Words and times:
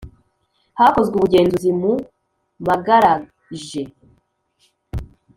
Hakozwe 0.79 1.13
ubugenzuzi 1.17 1.71
mu 1.79 1.93
magaraje. 2.67 3.83